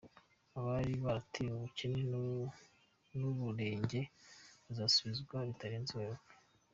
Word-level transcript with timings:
Abari 0.57 0.93
baratewe 1.03 1.53
ubukene 1.57 1.99
n’uburenge 3.19 3.99
bazasubizwa 4.65 5.37
bitarenze 5.49 5.91
Werurwe 5.99 6.33